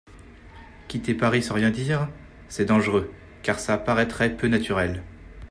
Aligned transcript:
Quitter 0.87 1.13
Paris 1.13 1.43
sans 1.43 1.53
rien 1.53 1.69
dire? 1.69 2.09
C'est 2.49 2.65
dangereux, 2.65 3.11
car 3.43 3.59
ça 3.59 3.77
paraîtrait 3.77 4.35
peu 4.35 4.47
naturel. 4.47 5.03